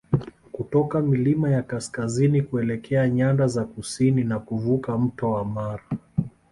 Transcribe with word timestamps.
kutoka 0.51 1.01
milima 1.01 1.49
ya 1.49 1.63
kaskazini 1.63 2.41
kuelekea 2.41 3.09
nyanda 3.09 3.47
za 3.47 3.63
kusini 3.65 4.23
na 4.23 4.39
kuvuka 4.39 4.97
mto 4.97 5.31
wa 5.31 5.45
Mara 5.45 5.83